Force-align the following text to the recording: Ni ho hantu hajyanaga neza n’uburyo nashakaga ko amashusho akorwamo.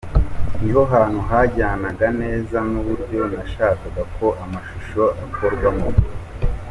Ni 0.63 0.69
ho 0.75 0.81
hantu 0.93 1.19
hajyanaga 1.29 2.07
neza 2.21 2.57
n’uburyo 2.71 3.21
nashakaga 3.33 4.03
ko 4.17 4.27
amashusho 4.43 5.03
akorwamo. 5.25 5.89